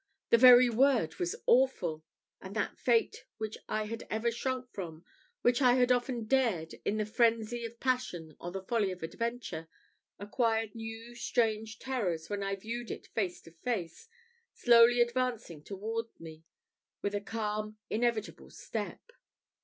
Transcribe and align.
the 0.31 0.37
very 0.39 0.67
word 0.67 1.17
was 1.19 1.35
awful; 1.45 2.03
and 2.41 2.55
that 2.55 2.75
fate 2.75 3.25
which 3.37 3.55
I 3.69 3.83
had 3.83 4.07
never 4.09 4.31
shrunk 4.31 4.71
from, 4.73 5.05
which 5.43 5.61
I 5.61 5.73
had 5.75 5.91
often 5.91 6.25
dared, 6.25 6.73
in 6.83 6.97
the 6.97 7.03
phrensy 7.05 7.67
of 7.67 7.79
passion 7.79 8.35
or 8.39 8.51
the 8.51 8.63
folly 8.63 8.89
of 8.91 9.03
adventure, 9.03 9.67
acquired 10.17 10.73
new 10.73 11.13
strange 11.13 11.77
terrors 11.77 12.31
when 12.31 12.41
I 12.41 12.55
viewed 12.55 12.89
it 12.89 13.09
face 13.13 13.41
to 13.41 13.51
face, 13.51 14.07
slowly 14.55 15.01
advancing 15.01 15.61
towards 15.63 16.19
me, 16.19 16.45
with 17.03 17.13
a 17.13 17.21
calm 17.21 17.77
inevitable 17.91 18.49
step. 18.49 19.11